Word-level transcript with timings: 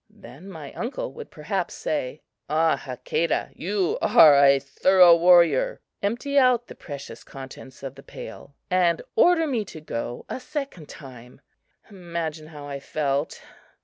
Then 0.09 0.49
my 0.49 0.73
uncle 0.73 1.13
would 1.13 1.29
perhaps 1.29 1.75
say: 1.75 2.23
"Ah, 2.49 2.75
Hakadah, 2.75 3.51
you 3.55 3.99
are 4.01 4.33
a 4.33 4.57
thorough 4.57 5.15
warrior," 5.15 5.79
empty 6.01 6.39
out 6.39 6.65
the 6.65 6.73
precious 6.73 7.23
contents 7.23 7.83
of 7.83 7.93
the 7.93 8.01
pail, 8.01 8.55
and 8.71 9.03
order 9.15 9.45
me 9.45 9.63
to 9.65 9.79
go 9.79 10.25
a 10.27 10.39
second 10.39 10.89
time. 10.89 11.39
Imagine 11.87 12.47
how 12.47 12.67
I 12.67 12.79
felt! 12.79 13.43